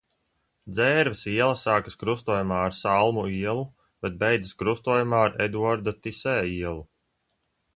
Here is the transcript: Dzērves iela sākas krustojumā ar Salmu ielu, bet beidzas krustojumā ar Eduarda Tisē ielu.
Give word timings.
Dzērves 0.77 1.19
iela 1.33 1.57
sākas 1.63 1.97
krustojumā 2.03 2.57
ar 2.69 2.77
Salmu 2.77 3.25
ielu, 3.41 3.67
bet 4.07 4.17
beidzas 4.25 4.57
krustojumā 4.63 5.21
ar 5.27 5.39
Eduarda 5.47 5.95
Tisē 6.07 6.35
ielu. 6.57 6.83